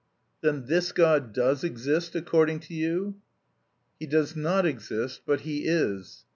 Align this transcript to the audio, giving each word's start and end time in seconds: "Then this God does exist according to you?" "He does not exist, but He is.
"Then 0.41 0.65
this 0.65 0.91
God 0.91 1.31
does 1.31 1.63
exist 1.63 2.15
according 2.15 2.61
to 2.61 2.73
you?" 2.73 3.17
"He 3.99 4.07
does 4.07 4.35
not 4.35 4.65
exist, 4.65 5.21
but 5.27 5.41
He 5.41 5.67
is. 5.67 6.25